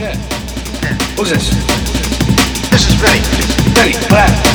[0.00, 0.16] Yeah.
[1.12, 1.52] Who's this?
[2.72, 3.20] This is Benny.
[3.76, 4.48] Benny, what happened?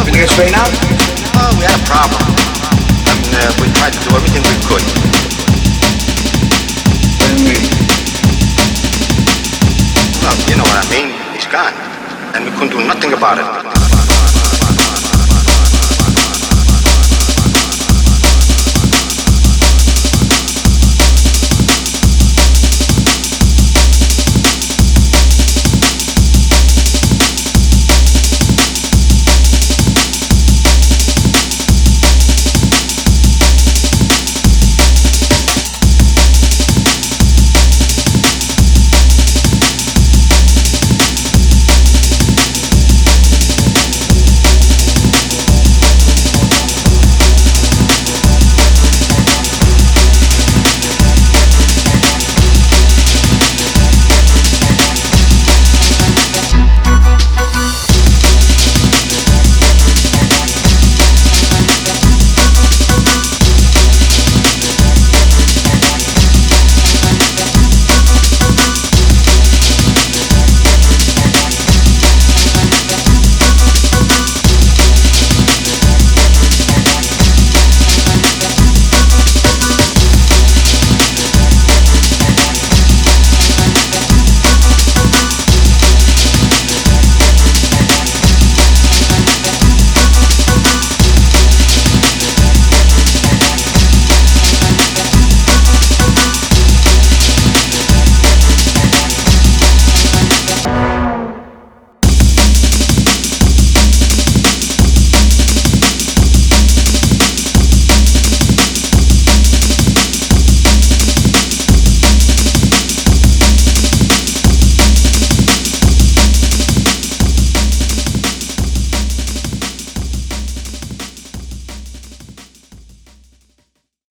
[0.00, 0.72] Everything get straightened out?
[1.36, 2.24] Oh, we had a problem.
[3.12, 4.80] And uh, we tried to do everything we could.
[7.20, 7.60] What do you mean?
[10.24, 11.12] Well, you know what I mean.
[11.36, 11.76] He's gone.
[12.32, 13.77] And we couldn't do nothing about it.